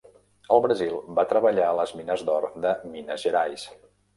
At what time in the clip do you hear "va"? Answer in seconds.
1.19-1.25